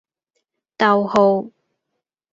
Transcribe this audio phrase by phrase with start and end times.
[0.79, 1.51] 逗號